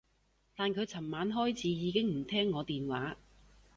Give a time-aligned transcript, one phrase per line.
[0.55, 3.17] 但佢噚晚開始已經唔聽我電話